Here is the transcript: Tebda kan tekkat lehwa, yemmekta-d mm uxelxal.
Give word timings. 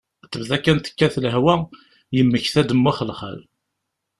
Tebda 0.31 0.57
kan 0.63 0.77
tekkat 0.79 1.15
lehwa, 1.23 1.55
yemmekta-d 2.15 2.69
mm 2.75 2.87
uxelxal. 2.89 3.37